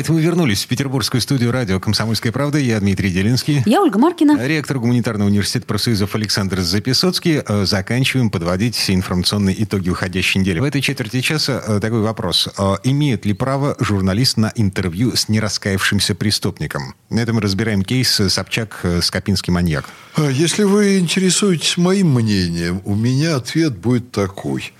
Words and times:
Это 0.00 0.14
мы 0.14 0.22
вернулись 0.22 0.64
в 0.64 0.66
петербургскую 0.66 1.20
студию 1.20 1.52
радио 1.52 1.78
«Комсомольская 1.78 2.32
правда». 2.32 2.56
Я 2.56 2.80
Дмитрий 2.80 3.10
Делинский. 3.10 3.62
Я 3.66 3.82
Ольга 3.82 3.98
Маркина. 3.98 4.46
Ректор 4.46 4.78
гуманитарного 4.78 5.28
университета 5.28 5.66
профсоюзов 5.66 6.14
Александр 6.14 6.60
Записоцкий. 6.60 7.42
Э, 7.46 7.66
заканчиваем 7.66 8.30
подводить 8.30 8.82
информационные 8.88 9.62
итоги 9.62 9.90
уходящей 9.90 10.40
недели. 10.40 10.58
В 10.58 10.64
этой 10.64 10.80
четверти 10.80 11.20
часа 11.20 11.62
э, 11.66 11.80
такой 11.80 12.00
вопрос. 12.00 12.48
Э, 12.56 12.76
имеет 12.82 13.26
ли 13.26 13.34
право 13.34 13.76
журналист 13.78 14.38
на 14.38 14.50
интервью 14.56 15.14
с 15.14 15.28
нераскаявшимся 15.28 16.14
преступником? 16.14 16.94
На 17.10 17.20
этом 17.20 17.34
мы 17.34 17.42
разбираем 17.42 17.82
кейс 17.82 18.08
Собчак 18.08 18.82
Скопинский 19.02 19.52
маньяк. 19.52 19.84
А 20.16 20.30
если 20.30 20.62
вы 20.62 20.98
интересуетесь 20.98 21.76
моим 21.76 22.14
мнением, 22.14 22.80
у 22.86 22.94
меня 22.94 23.36
ответ 23.36 23.76
будет 23.76 24.12
такой. 24.12 24.72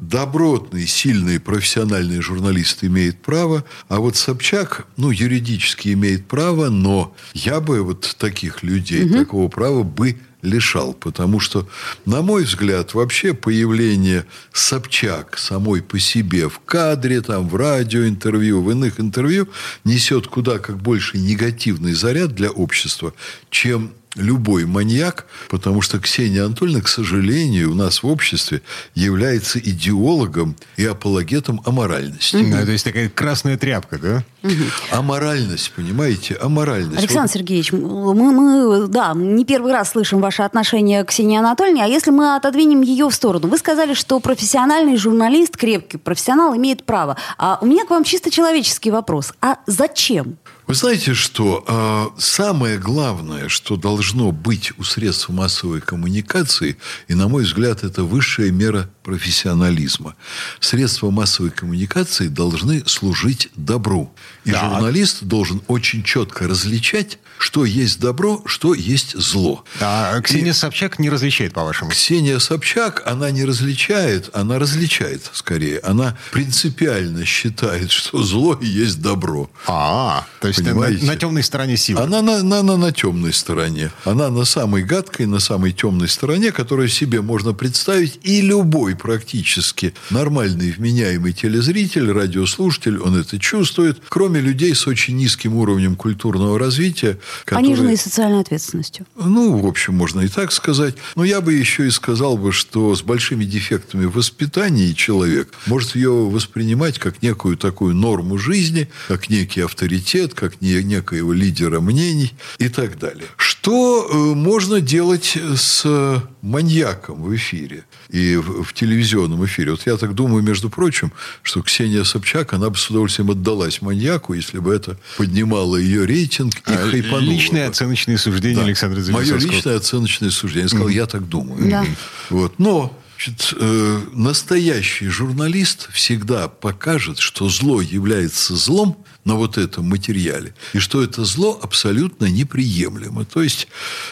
Добротный, 0.00 0.86
сильный, 0.86 1.38
профессиональный 1.38 2.20
журналист 2.20 2.82
имеет 2.82 3.20
право, 3.22 3.64
а 3.88 4.00
вот 4.00 4.16
Собчак, 4.22 4.86
ну, 4.96 5.10
юридически 5.10 5.88
имеет 5.94 6.28
право, 6.28 6.68
но 6.68 7.12
я 7.34 7.58
бы 7.58 7.82
вот 7.82 8.14
таких 8.20 8.62
людей, 8.62 9.04
угу. 9.04 9.14
такого 9.14 9.48
права 9.48 9.82
бы 9.82 10.16
лишал. 10.42 10.92
Потому 10.94 11.40
что, 11.40 11.68
на 12.06 12.22
мой 12.22 12.44
взгляд, 12.44 12.94
вообще 12.94 13.34
появление 13.34 14.24
Собчак 14.52 15.38
самой 15.38 15.82
по 15.82 15.98
себе 15.98 16.48
в 16.48 16.60
кадре, 16.60 17.20
там, 17.20 17.48
в 17.48 17.56
радиоинтервью, 17.56 18.62
в 18.62 18.70
иных 18.70 19.00
интервью 19.00 19.48
несет 19.84 20.28
куда 20.28 20.60
как 20.60 20.76
больше 20.76 21.18
негативный 21.18 21.92
заряд 21.92 22.32
для 22.32 22.52
общества, 22.52 23.14
чем 23.50 23.92
любой 24.16 24.66
маньяк, 24.66 25.26
потому 25.48 25.80
что 25.80 25.98
Ксения 25.98 26.44
Анатольевна, 26.44 26.82
к 26.82 26.88
сожалению, 26.88 27.72
у 27.72 27.74
нас 27.74 28.02
в 28.02 28.06
обществе 28.06 28.62
является 28.94 29.58
идеологом 29.58 30.56
и 30.76 30.84
апологетом 30.84 31.62
аморальности. 31.64 32.36
Угу. 32.36 32.46
Ну, 32.46 32.64
то 32.64 32.72
есть 32.72 32.84
такая 32.84 33.08
красная 33.08 33.56
тряпка, 33.56 33.98
да? 33.98 34.24
Угу. 34.42 34.52
Аморальность, 34.90 35.72
понимаете? 35.72 36.36
Аморальность. 36.40 36.98
Александр 36.98 37.28
вот. 37.28 37.32
Сергеевич, 37.32 37.72
мы, 37.72 38.14
мы, 38.14 38.88
да, 38.88 39.12
не 39.14 39.44
первый 39.44 39.72
раз 39.72 39.90
слышим 39.90 40.20
ваше 40.20 40.42
отношение 40.42 41.04
к 41.04 41.08
Ксении 41.08 41.38
Анатольевне, 41.38 41.84
а 41.84 41.86
если 41.86 42.10
мы 42.10 42.36
отодвинем 42.36 42.82
ее 42.82 43.08
в 43.08 43.14
сторону? 43.14 43.48
Вы 43.48 43.58
сказали, 43.58 43.94
что 43.94 44.20
профессиональный 44.20 44.96
журналист, 44.96 45.56
крепкий 45.56 45.96
профессионал 45.96 46.54
имеет 46.56 46.84
право. 46.84 47.16
А 47.38 47.58
у 47.60 47.66
меня 47.66 47.84
к 47.84 47.90
вам 47.90 48.04
чисто 48.04 48.30
человеческий 48.30 48.90
вопрос. 48.90 49.32
А 49.40 49.58
зачем? 49.66 50.36
Вы 50.72 50.76
знаете, 50.76 51.12
что 51.12 51.62
э, 51.68 52.18
самое 52.18 52.78
главное, 52.78 53.50
что 53.50 53.76
должно 53.76 54.32
быть 54.32 54.72
у 54.78 54.84
средств 54.84 55.28
массовой 55.28 55.82
коммуникации, 55.82 56.78
и, 57.08 57.14
на 57.14 57.28
мой 57.28 57.44
взгляд, 57.44 57.84
это 57.84 58.04
высшая 58.04 58.50
мера 58.50 58.88
профессионализма. 59.02 60.14
Средства 60.60 61.10
массовой 61.10 61.50
коммуникации 61.50 62.28
должны 62.28 62.84
служить 62.86 63.50
добру. 63.54 64.14
И 64.44 64.50
да. 64.50 64.60
журналист 64.60 65.24
должен 65.24 65.60
очень 65.68 66.02
четко 66.02 66.48
различать, 66.48 67.18
что 67.38 67.64
есть 67.64 68.00
добро, 68.00 68.42
что 68.46 68.72
есть 68.72 69.18
зло. 69.18 69.64
А 69.80 70.20
Ксения 70.20 70.50
и 70.50 70.54
Собчак 70.54 70.98
не 70.98 71.10
различает, 71.10 71.52
по-вашему? 71.52 71.90
Ксения 71.90 72.38
Собчак, 72.38 73.02
она 73.04 73.30
не 73.30 73.44
различает, 73.44 74.30
она 74.32 74.58
различает 74.58 75.28
скорее. 75.32 75.80
Она 75.80 76.16
принципиально 76.30 77.24
считает, 77.24 77.90
что 77.90 78.22
зло 78.22 78.54
и 78.54 78.66
есть 78.66 79.02
добро. 79.02 79.50
А, 79.66 80.24
то 80.40 80.48
есть 80.48 80.61
на, 80.62 80.88
на 80.88 81.16
темной 81.16 81.42
стороне 81.42 81.76
силы. 81.76 82.00
Она 82.00 82.22
на, 82.22 82.42
на, 82.42 82.62
на, 82.62 82.76
на 82.76 82.92
темной 82.92 83.32
стороне. 83.32 83.90
Она 84.04 84.30
на 84.30 84.44
самой 84.44 84.82
гадкой, 84.82 85.26
на 85.26 85.40
самой 85.40 85.72
темной 85.72 86.08
стороне, 86.08 86.52
которую 86.52 86.88
себе 86.88 87.20
можно 87.22 87.52
представить. 87.52 88.18
И 88.22 88.40
любой 88.40 88.96
практически 88.96 89.94
нормальный, 90.10 90.70
вменяемый 90.70 91.32
телезритель, 91.32 92.10
радиослушатель, 92.10 92.98
он 92.98 93.16
это 93.16 93.38
чувствует. 93.38 94.00
Кроме 94.08 94.40
людей 94.40 94.74
с 94.74 94.86
очень 94.86 95.16
низким 95.16 95.56
уровнем 95.56 95.96
культурного 95.96 96.58
развития, 96.58 97.18
которые... 97.44 97.66
Пониженной 97.66 97.96
социальной 97.96 98.40
ответственностью. 98.40 99.06
Ну, 99.16 99.58
в 99.58 99.66
общем, 99.66 99.94
можно 99.94 100.20
и 100.20 100.28
так 100.28 100.52
сказать. 100.52 100.94
Но 101.16 101.24
я 101.24 101.40
бы 101.40 101.52
еще 101.52 101.86
и 101.86 101.90
сказал 101.90 102.36
бы, 102.36 102.52
что 102.52 102.94
с 102.94 103.02
большими 103.02 103.44
дефектами 103.44 104.04
в 104.04 104.12
воспитании 104.12 104.92
человек 104.92 105.52
может 105.66 105.96
ее 105.96 106.10
воспринимать 106.10 106.98
как 106.98 107.22
некую 107.22 107.56
такую 107.56 107.94
норму 107.94 108.38
жизни, 108.38 108.88
как 109.08 109.28
некий 109.28 109.62
авторитет, 109.62 110.34
как 110.42 110.60
не, 110.60 110.82
некоего 110.82 111.32
лидера 111.32 111.78
мнений 111.78 112.32
и 112.58 112.68
так 112.68 112.98
далее. 112.98 113.26
Что 113.36 114.08
э, 114.10 114.16
можно 114.34 114.80
делать 114.80 115.38
с 115.56 116.20
маньяком 116.42 117.22
в 117.22 117.36
эфире 117.36 117.84
и 118.08 118.34
в, 118.34 118.64
в 118.64 118.72
телевизионном 118.72 119.44
эфире? 119.44 119.70
Вот 119.70 119.86
я 119.86 119.96
так 119.96 120.16
думаю, 120.16 120.42
между 120.42 120.68
прочим, 120.68 121.12
что 121.42 121.62
Ксения 121.62 122.02
Собчак, 122.02 122.54
она 122.54 122.70
бы 122.70 122.76
с 122.76 122.90
удовольствием 122.90 123.30
отдалась 123.30 123.82
маньяку, 123.82 124.34
если 124.34 124.58
бы 124.58 124.74
это 124.74 124.98
поднимало 125.16 125.76
ее 125.76 126.06
рейтинг 126.06 126.56
и 126.56 126.72
а, 126.72 126.90
хайпануло 126.90 127.20
Личное 127.20 127.68
оценочное 127.68 128.18
суждение 128.18 128.56
да. 128.56 128.64
Александра 128.64 129.00
Мое 129.12 129.36
личное 129.36 129.76
оценочное 129.76 130.30
суждение. 130.30 130.64
Я 130.64 130.68
сказал, 130.70 130.88
mm-hmm. 130.88 130.94
я 130.94 131.06
так 131.06 131.28
думаю. 131.28 131.70
Да. 131.70 131.86
Вот. 132.30 132.58
Но 132.58 133.00
Значит, 133.24 133.54
э, 133.56 134.00
настоящий 134.14 135.06
журналист 135.06 135.88
всегда 135.92 136.48
покажет, 136.48 137.20
что 137.20 137.48
зло 137.48 137.80
является 137.80 138.56
злом 138.56 139.04
на 139.24 139.36
вот 139.36 139.56
этом 139.56 139.84
материале, 139.84 140.52
и 140.72 140.78
что 140.78 141.02
это 141.02 141.24
зло 141.24 141.58
абсолютно 141.62 142.24
неприемлемо. 142.24 143.24
То 143.24 143.42
есть 143.42 143.68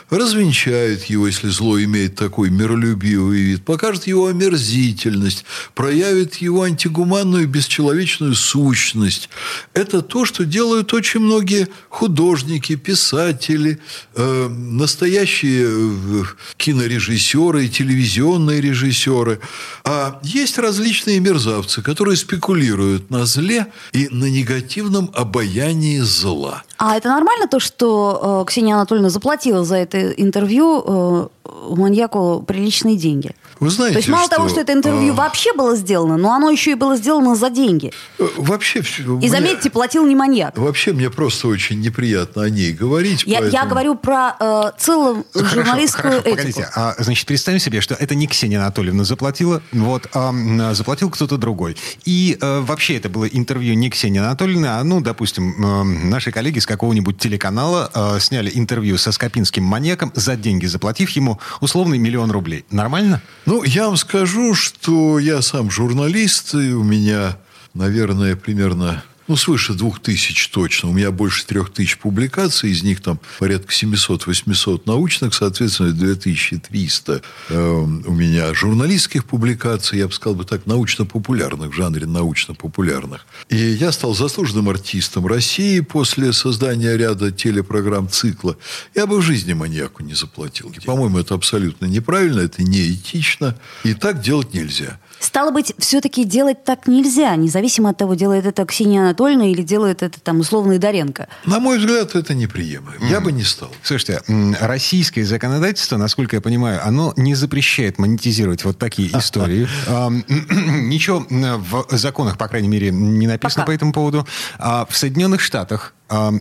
развенчает 0.08 1.04
его, 1.06 1.26
если 1.26 1.48
зло 1.48 1.82
имеет 1.82 2.14
такой 2.14 2.50
миролюбивый 2.50 3.40
вид, 3.42 3.64
покажет 3.64 4.06
его 4.06 4.28
омерзительность, 4.28 5.44
проявит 5.74 6.36
его 6.36 6.62
антигуманную 6.62 7.48
бесчеловечную 7.48 8.34
сущность. 8.36 9.28
Это 9.74 10.02
то, 10.02 10.24
что 10.24 10.44
делают 10.44 10.92
очень 10.94 11.20
многие 11.20 11.68
художники, 11.88 12.76
писатели, 12.76 13.80
э, 14.14 14.48
настоящие 14.48 15.66
э, 15.68 16.24
кинорежиссеры 16.56 17.66
телевизионные 17.66 18.60
режиссеры 18.60 18.99
режиссеры. 19.00 19.40
А 19.84 20.20
есть 20.22 20.58
различные 20.58 21.20
мерзавцы, 21.20 21.82
которые 21.82 22.16
спекулируют 22.16 23.10
на 23.10 23.26
зле 23.26 23.66
и 23.92 24.08
на 24.08 24.26
негативном 24.26 25.10
обаянии 25.14 26.00
зла. 26.00 26.62
А 26.80 26.96
это 26.96 27.10
нормально 27.10 27.46
то, 27.46 27.60
что 27.60 28.40
э, 28.40 28.48
Ксения 28.48 28.74
Анатольевна 28.74 29.10
заплатила 29.10 29.66
за 29.66 29.76
это 29.76 30.12
интервью 30.12 30.82
э, 30.86 31.28
маньяку 31.76 32.42
приличные 32.46 32.96
деньги? 32.96 33.34
Вы 33.60 33.68
знаете, 33.68 33.92
То 33.92 33.98
есть 33.98 34.08
мало 34.08 34.24
что, 34.24 34.36
того, 34.36 34.48
что 34.48 34.60
это 34.60 34.72
интервью 34.72 35.12
а... 35.12 35.16
вообще 35.16 35.52
было 35.52 35.76
сделано, 35.76 36.16
но 36.16 36.32
оно 36.32 36.48
еще 36.48 36.70
и 36.70 36.74
было 36.74 36.96
сделано 36.96 37.34
за 37.34 37.50
деньги. 37.50 37.92
Э, 38.18 38.26
вообще... 38.38 38.80
И 38.80 39.02
мне... 39.02 39.28
заметьте, 39.28 39.68
платил 39.68 40.06
не 40.06 40.16
маньяк. 40.16 40.56
Вообще 40.56 40.94
мне 40.94 41.10
просто 41.10 41.48
очень 41.48 41.80
неприятно 41.80 42.44
о 42.44 42.48
ней 42.48 42.72
говорить. 42.72 43.24
Я, 43.26 43.40
поэтому... 43.40 43.62
я 43.62 43.68
говорю 43.68 43.94
про 43.96 44.36
э, 44.40 44.70
целую 44.78 45.26
хорошо, 45.34 45.54
журналистскую 45.54 46.22
хорошо, 46.22 46.28
этику. 46.28 46.36
Погодите, 46.38 46.68
а, 46.74 46.94
значит, 46.96 47.26
представим 47.26 47.58
себе, 47.58 47.82
что 47.82 47.94
это 47.94 48.14
не 48.14 48.26
Ксения 48.26 48.58
Анатольевна 48.58 49.04
заплатила, 49.04 49.62
вот, 49.72 50.08
а 50.14 50.32
заплатил 50.72 51.10
кто-то 51.10 51.36
другой. 51.36 51.76
И 52.06 52.38
э, 52.40 52.60
вообще 52.60 52.96
это 52.96 53.10
было 53.10 53.26
интервью 53.26 53.74
не 53.74 53.90
Ксении 53.90 54.20
Анатольевны, 54.20 54.66
а, 54.66 54.82
ну, 54.82 55.02
допустим, 55.02 55.62
э, 55.62 55.82
наши 55.84 56.32
коллеги 56.32 56.60
с 56.60 56.69
какого-нибудь 56.70 57.18
телеканала 57.18 57.90
э, 57.92 58.20
сняли 58.20 58.48
интервью 58.54 58.96
со 58.96 59.10
Скопинским 59.10 59.64
маньяком 59.64 60.12
за 60.14 60.36
деньги, 60.36 60.66
заплатив 60.66 61.10
ему 61.10 61.40
условный 61.60 61.98
миллион 61.98 62.30
рублей. 62.30 62.64
Нормально? 62.70 63.20
Ну, 63.44 63.64
я 63.64 63.86
вам 63.86 63.96
скажу, 63.96 64.54
что 64.54 65.18
я 65.18 65.42
сам 65.42 65.68
журналист, 65.68 66.54
и 66.54 66.72
у 66.72 66.84
меня, 66.84 67.36
наверное, 67.74 68.36
примерно 68.36 69.02
ну, 69.30 69.36
свыше 69.36 69.74
двух 69.74 70.00
тысяч 70.00 70.48
точно. 70.48 70.88
У 70.88 70.92
меня 70.92 71.12
больше 71.12 71.46
трех 71.46 71.72
тысяч 71.72 71.98
публикаций, 71.98 72.72
из 72.72 72.82
них 72.82 73.00
там 73.00 73.20
порядка 73.38 73.72
700-800 73.72 74.82
научных, 74.86 75.34
соответственно, 75.34 75.92
2300 75.92 77.22
э, 77.48 77.56
у 77.56 78.12
меня 78.12 78.52
журналистских 78.54 79.24
публикаций, 79.24 80.00
я 80.00 80.08
бы 80.08 80.12
сказал 80.12 80.34
бы 80.34 80.44
так, 80.44 80.66
научно-популярных, 80.66 81.70
в 81.70 81.74
жанре 81.74 82.06
научно-популярных. 82.06 83.24
И 83.48 83.56
я 83.56 83.92
стал 83.92 84.16
заслуженным 84.16 84.68
артистом 84.68 85.28
России 85.28 85.78
после 85.78 86.32
создания 86.32 86.96
ряда 86.96 87.30
телепрограмм 87.30 88.08
цикла. 88.08 88.56
Я 88.96 89.06
бы 89.06 89.18
в 89.18 89.22
жизни 89.22 89.52
маньяку 89.52 90.02
не 90.02 90.14
заплатил. 90.14 90.74
По-моему, 90.84 91.20
это 91.20 91.34
абсолютно 91.34 91.86
неправильно, 91.86 92.40
это 92.40 92.64
неэтично, 92.64 93.56
и 93.84 93.94
так 93.94 94.22
делать 94.22 94.54
нельзя. 94.54 94.98
Стало 95.20 95.50
быть, 95.50 95.74
все-таки 95.78 96.24
делать 96.24 96.64
так 96.64 96.86
нельзя, 96.86 97.36
независимо 97.36 97.90
от 97.90 97.98
того, 97.98 98.14
делает 98.14 98.46
это 98.46 98.64
Ксения 98.64 99.10
Анатольевна 99.20 99.50
или 99.50 99.62
делает 99.62 100.02
это 100.02 100.20
там 100.20 100.40
условный 100.40 100.78
Доренко. 100.78 101.28
На 101.44 101.60
мой 101.60 101.78
взгляд, 101.78 102.14
это 102.14 102.34
неприемлемо. 102.34 103.04
Mm. 103.04 103.10
Я 103.10 103.20
бы 103.20 103.32
не 103.32 103.42
стал. 103.42 103.70
Слушайте, 103.82 104.22
российское 104.60 105.24
законодательство, 105.24 105.96
насколько 105.96 106.36
я 106.36 106.40
понимаю, 106.40 106.80
оно 106.84 107.12
не 107.16 107.34
запрещает 107.34 107.98
монетизировать 107.98 108.64
вот 108.64 108.78
такие 108.78 109.08
истории. 109.18 109.68
Ничего 110.88 111.26
в 111.28 111.96
законах, 111.96 112.38
по 112.38 112.48
крайней 112.48 112.68
мере, 112.68 112.90
не 112.90 113.26
написано 113.26 113.64
по 113.64 113.70
этому 113.70 113.92
поводу. 113.92 114.26
А 114.58 114.86
в 114.88 114.96
Соединенных 114.96 115.40
Штатах 115.40 115.94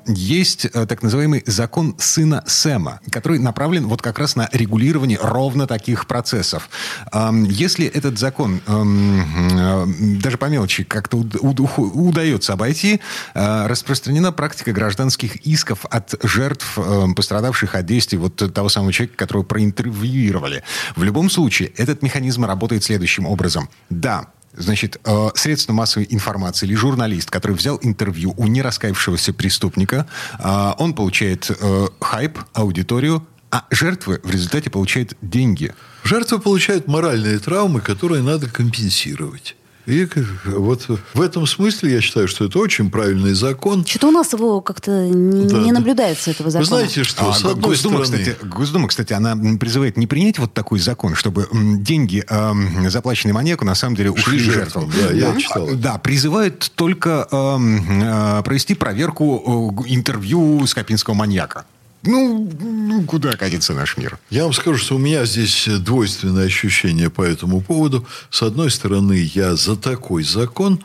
есть 0.07 0.65
э, 0.65 0.85
так 0.85 1.03
называемый 1.03 1.43
закон 1.45 1.95
сына 1.99 2.43
Сэма, 2.47 3.01
который 3.11 3.39
направлен 3.39 3.87
вот 3.87 4.01
как 4.01 4.17
раз 4.17 4.35
на 4.35 4.49
регулирование 4.51 5.19
ровно 5.21 5.67
таких 5.67 6.07
процессов. 6.07 6.69
Если 7.13 7.85
этот 7.85 8.17
закон 8.17 8.61
э, 8.65 9.85
даже 10.21 10.37
по 10.37 10.45
мелочи 10.45 10.83
как-то 10.83 11.17
удается 11.17 12.53
обойти, 12.53 12.99
э, 13.33 13.67
распространена 13.67 14.31
практика 14.31 14.71
гражданских 14.71 15.35
исков 15.45 15.85
от 15.89 16.15
жертв, 16.23 16.77
пострадавших 17.15 17.75
от 17.75 17.85
действий 17.85 18.17
вот 18.17 18.53
того 18.53 18.69
самого 18.69 18.91
человека, 18.91 19.17
которого 19.17 19.43
проинтервьюировали. 19.43 20.63
В 20.95 21.03
любом 21.03 21.29
случае, 21.29 21.69
этот 21.77 22.01
механизм 22.01 22.45
работает 22.45 22.83
следующим 22.83 23.25
образом. 23.25 23.69
Да, 23.89 24.27
Значит, 24.59 24.99
э, 25.05 25.29
средство 25.35 25.71
массовой 25.71 26.05
информации 26.09 26.65
или 26.67 26.75
журналист, 26.75 27.31
который 27.31 27.55
взял 27.55 27.79
интервью 27.81 28.33
у 28.37 28.45
нераскаявшегося 28.45 29.33
преступника, 29.33 30.05
э, 30.37 30.73
он 30.77 30.93
получает 30.93 31.49
э, 31.49 31.87
хайп, 32.01 32.39
аудиторию, 32.53 33.25
а 33.51 33.65
жертвы 33.71 34.19
в 34.21 34.29
результате 34.29 34.69
получают 34.69 35.15
деньги. 35.21 35.73
Жертвы 36.03 36.39
получают 36.39 36.87
моральные 36.87 37.39
травмы, 37.39 37.79
которые 37.79 38.21
надо 38.21 38.47
компенсировать. 38.49 39.55
И 39.89 40.07
вот 40.45 40.87
в 41.13 41.21
этом 41.21 41.47
смысле 41.47 41.93
я 41.93 42.01
считаю, 42.01 42.27
что 42.27 42.45
это 42.45 42.59
очень 42.59 42.91
правильный 42.91 43.33
закон. 43.33 43.83
Что-то 43.85 44.09
у 44.09 44.11
нас 44.11 44.31
его 44.33 44.61
как-то 44.61 45.07
не, 45.07 45.47
да, 45.47 45.57
не 45.57 45.71
наблюдается, 45.71 46.29
этого 46.29 46.51
закона. 46.51 46.69
Вы 46.69 46.77
знаете, 46.77 47.03
что 47.03 47.29
а, 47.29 47.33
с 47.33 47.43
одной 47.43 47.71
Госдума, 47.71 48.05
стороны... 48.05 48.23
Кстати, 48.23 48.45
Госдума, 48.45 48.87
кстати, 48.87 49.13
она 49.13 49.35
призывает 49.57 49.97
не 49.97 50.05
принять 50.05 50.37
вот 50.37 50.53
такой 50.53 50.79
закон, 50.79 51.15
чтобы 51.15 51.47
деньги, 51.51 52.23
э, 52.29 52.89
заплаченные 52.89 53.33
маньяку, 53.33 53.65
на 53.65 53.73
самом 53.73 53.95
деле 53.95 54.11
ушли 54.11 54.37
жертвам. 54.37 54.91
Да, 54.95 55.11
я 55.11 55.31
да, 55.31 55.39
читал. 55.39 55.67
Да, 55.73 55.97
призывают 55.97 56.71
только 56.75 57.27
э, 57.31 58.43
провести 58.43 58.75
проверку 58.75 59.81
э, 59.87 59.91
интервью 59.91 60.67
Скопинского 60.67 61.15
маньяка. 61.15 61.65
Ну, 62.03 62.49
ну, 62.59 63.03
куда 63.03 63.33
катится 63.33 63.73
наш 63.73 63.97
мир? 63.97 64.17
Я 64.29 64.43
вам 64.43 64.53
скажу, 64.53 64.77
что 64.77 64.95
у 64.95 64.99
меня 64.99 65.25
здесь 65.25 65.67
двойственное 65.67 66.45
ощущение 66.45 67.09
по 67.09 67.21
этому 67.21 67.61
поводу. 67.61 68.07
С 68.29 68.41
одной 68.41 68.71
стороны, 68.71 69.29
я 69.33 69.55
за 69.55 69.75
такой 69.75 70.23
закон, 70.23 70.81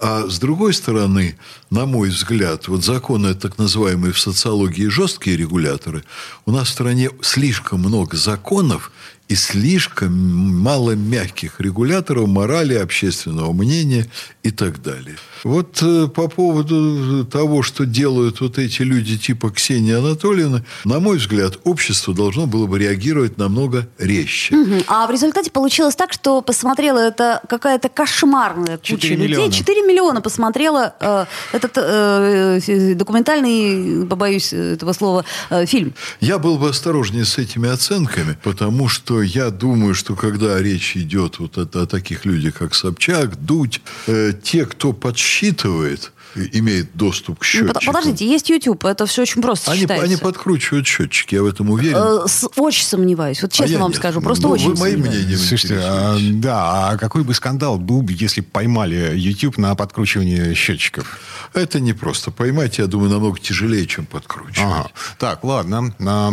а 0.00 0.28
с 0.28 0.38
другой 0.38 0.74
стороны, 0.74 1.38
на 1.70 1.86
мой 1.86 2.10
взгляд, 2.10 2.68
вот 2.68 2.84
законы, 2.84 3.34
так 3.34 3.58
называемые 3.58 4.12
в 4.12 4.18
социологии 4.18 4.88
жесткие 4.88 5.36
регуляторы, 5.36 6.04
у 6.44 6.50
нас 6.50 6.68
в 6.68 6.72
стране 6.72 7.10
слишком 7.22 7.80
много 7.80 8.16
законов, 8.16 8.90
и 9.28 9.34
слишком 9.34 10.12
мало 10.12 10.92
мягких 10.92 11.60
регуляторов 11.60 12.28
морали, 12.28 12.74
общественного 12.74 13.52
мнения 13.52 14.06
и 14.46 14.50
так 14.50 14.80
далее. 14.80 15.16
Вот 15.42 15.82
э, 15.82 16.06
по 16.06 16.28
поводу 16.28 17.24
того, 17.24 17.62
что 17.62 17.84
делают 17.84 18.40
вот 18.40 18.58
эти 18.58 18.82
люди 18.82 19.18
типа 19.18 19.50
Ксении 19.50 19.92
Анатольевны, 19.92 20.64
на 20.84 21.00
мой 21.00 21.18
взгляд, 21.18 21.58
общество 21.64 22.14
должно 22.14 22.46
было 22.46 22.66
бы 22.66 22.78
реагировать 22.78 23.38
намного 23.38 23.88
резче. 23.98 24.56
Угу. 24.56 24.84
А 24.86 25.06
в 25.08 25.10
результате 25.10 25.50
получилось 25.50 25.96
так, 25.96 26.12
что 26.12 26.42
посмотрела 26.42 26.98
это 26.98 27.40
какая-то 27.48 27.88
кошмарная 27.88 28.78
куча 28.78 28.94
людей. 28.94 29.16
Миллиона. 29.16 29.52
4 29.52 29.82
миллиона 29.82 30.20
посмотрела 30.20 30.94
э, 31.00 31.26
этот 31.52 31.72
э, 31.76 32.94
документальный, 32.94 34.06
побоюсь 34.06 34.52
этого 34.52 34.92
слова, 34.92 35.24
э, 35.50 35.66
фильм. 35.66 35.92
Я 36.20 36.38
был 36.38 36.56
бы 36.56 36.68
осторожнее 36.68 37.24
с 37.24 37.36
этими 37.38 37.68
оценками, 37.68 38.38
потому 38.44 38.88
что 38.88 39.22
я 39.22 39.50
думаю, 39.50 39.94
что 39.94 40.14
когда 40.14 40.60
речь 40.62 40.96
идет 40.96 41.40
вот 41.40 41.58
о, 41.58 41.82
о 41.82 41.86
таких 41.86 42.24
людях, 42.24 42.54
как 42.54 42.74
Собчак, 42.76 43.36
Дудь, 43.44 43.80
э, 44.06 44.32
те, 44.36 44.66
кто 44.66 44.92
подсчитывает, 44.92 46.12
имеет 46.34 46.94
доступ 46.94 47.38
к 47.38 47.42
ну, 47.42 47.44
счетчику. 47.44 47.80
Подождите, 47.86 48.26
есть 48.28 48.50
YouTube, 48.50 48.84
это 48.84 49.06
все 49.06 49.22
очень 49.22 49.42
просто 49.42 49.70
они, 49.70 49.82
считается. 49.82 50.06
Они 50.06 50.16
подкручивают 50.16 50.86
счетчики, 50.86 51.34
я 51.34 51.42
в 51.42 51.46
этом 51.46 51.70
уверен. 51.70 51.96
Э, 51.96 52.28
с, 52.28 52.48
очень 52.56 52.84
сомневаюсь, 52.84 53.42
вот 53.42 53.52
честно 53.52 53.76
а 53.76 53.80
вам 53.80 53.90
нет. 53.90 53.98
скажу, 53.98 54.20
просто 54.20 54.46
ну, 54.46 54.52
очень 54.52 54.74
вы 54.74 54.78
моим 54.78 55.00
мнением 55.00 55.38
Слушайте, 55.38 55.78
а, 55.82 56.16
да, 56.18 56.90
а 56.90 56.96
какой 56.96 57.24
бы 57.24 57.34
скандал 57.34 57.78
был 57.78 58.02
бы, 58.02 58.14
если 58.18 58.40
поймали 58.40 59.12
YouTube 59.16 59.58
на 59.58 59.74
подкручивание 59.74 60.54
счетчиков? 60.54 61.18
Это 61.54 61.80
не 61.80 61.92
просто 61.92 62.30
поймать, 62.30 62.78
я 62.78 62.86
думаю, 62.86 63.10
намного 63.10 63.38
тяжелее, 63.38 63.86
чем 63.86 64.06
подкручивать. 64.06 64.58
Ага. 64.60 64.90
Так, 65.18 65.44
ладно. 65.44 65.94
А, 66.00 66.30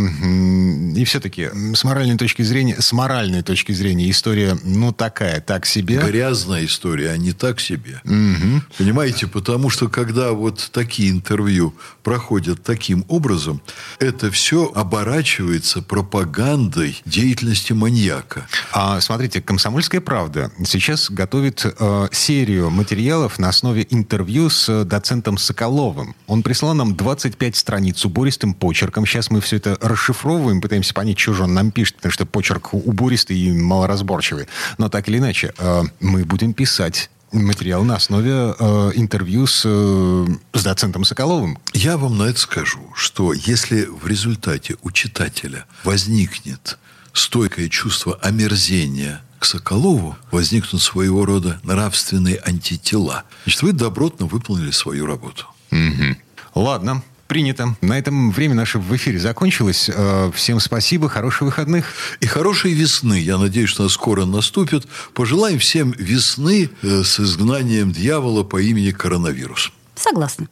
и 0.96 1.06
все-таки 1.06 1.50
с 1.74 1.84
моральной 1.84 2.18
точки 2.18 2.42
зрения, 2.42 2.78
с 2.80 2.92
моральной 2.94 3.42
точки 3.42 3.72
зрения 3.72 4.10
история, 4.10 4.58
ну, 4.64 4.92
такая, 4.92 5.42
так 5.42 5.66
себе. 5.66 6.00
Грязная 6.00 6.66
история, 6.66 7.12
а 7.12 7.18
не 7.18 7.32
так 7.32 7.60
себе. 7.60 8.02
Угу. 8.06 8.62
Понимаете, 8.78 9.28
потому 9.28 9.70
что 9.70 9.83
когда 9.90 10.32
вот 10.32 10.70
такие 10.72 11.10
интервью 11.10 11.74
проходят 12.04 12.64
таким 12.64 13.06
образом, 13.08 13.62
это 14.00 14.32
все 14.32 14.72
оборачивается 14.74 15.82
пропагандой 15.82 17.02
деятельности 17.06 17.74
маньяка. 17.74 18.48
А, 18.72 19.00
смотрите, 19.02 19.42
«Комсомольская 19.42 20.02
правда» 20.02 20.52
сейчас 20.66 21.10
готовит 21.10 21.66
э, 21.66 22.08
серию 22.12 22.70
материалов 22.70 23.40
на 23.40 23.50
основе 23.50 23.86
интервью 23.90 24.50
с 24.50 24.84
доцентом 24.86 25.38
Соколовым. 25.38 26.16
Он 26.28 26.44
прислал 26.44 26.74
нам 26.74 26.96
25 26.96 27.56
страниц 27.56 28.06
убористым 28.06 28.54
почерком. 28.54 29.06
Сейчас 29.06 29.30
мы 29.30 29.42
все 29.42 29.58
это 29.58 29.78
расшифровываем, 29.82 30.62
пытаемся 30.62 30.94
понять, 30.94 31.20
что 31.20 31.34
же 31.34 31.44
он 31.44 31.54
нам 31.54 31.72
пишет, 31.72 31.98
потому 31.98 32.12
что 32.12 32.26
почерк 32.26 32.74
убористый 32.74 33.38
и 33.38 33.52
малоразборчивый. 33.52 34.48
Но 34.78 34.90
так 34.90 35.08
или 35.10 35.18
иначе, 35.18 35.54
э, 35.58 35.84
мы 36.00 36.26
будем 36.26 36.54
писать 36.54 37.10
материал 37.34 37.84
на 37.84 37.96
основе 37.96 38.32
э, 38.58 38.92
интервью 38.96 39.48
с, 39.48 39.64
э, 39.66 40.26
с 40.54 40.64
доцентом 40.64 41.04
Соколовым. 41.04 41.60
Я 41.74 41.98
вам 41.98 42.18
на 42.18 42.24
это 42.24 42.40
скажу, 42.40 42.92
что 42.96 43.34
если 43.34 43.86
в 43.86 44.08
результате 44.08 44.78
у 44.82 44.92
читателя 44.92 45.66
возникнет 45.84 46.78
стойкое 47.14 47.70
чувство 47.70 48.16
омерзения 48.22 49.22
к 49.40 49.46
Соколову, 49.46 50.16
возникнут 50.32 50.82
своего 50.82 51.26
рода 51.26 51.60
нравственные 51.64 52.42
антитела. 52.46 53.24
Значит, 53.44 53.62
вы 53.64 53.74
добротно 53.74 54.26
выполнили 54.26 54.72
свою 54.72 55.06
работу. 55.06 55.48
Угу. 55.72 56.16
Ладно, 56.56 57.04
Принято. 57.34 57.76
На 57.82 57.98
этом 57.98 58.30
время 58.30 58.54
наше 58.54 58.78
в 58.78 58.96
эфире 58.96 59.18
закончилось. 59.18 59.90
Э, 59.92 60.30
всем 60.36 60.60
спасибо, 60.60 61.10
хороших 61.10 61.42
выходных. 61.42 61.88
И 62.20 62.28
хорошей 62.28 62.74
весны. 62.74 63.20
Я 63.20 63.40
надеюсь, 63.40 63.70
что 63.70 63.82
она 63.82 63.90
скоро 63.90 64.26
наступит. 64.26 64.86
Пожелаем 65.16 65.58
всем 65.58 65.96
весны 65.98 66.70
э, 66.84 67.02
с 67.04 67.20
изгнанием 67.20 67.92
дьявола 67.92 68.44
по 68.44 68.62
имени 68.62 68.92
коронавирус. 68.92 69.72
Согласна. 69.96 70.48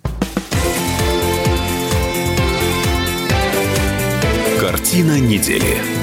Картина 4.60 5.20
недели. 5.20 6.01